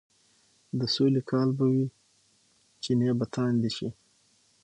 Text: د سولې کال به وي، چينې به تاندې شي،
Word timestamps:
د 0.79 0.81
سولې 0.95 1.21
کال 1.29 1.49
به 1.57 1.65
وي، 1.73 1.87
چينې 2.83 3.09
به 3.19 3.25
تاندې 3.35 3.69
شي، 3.77 3.89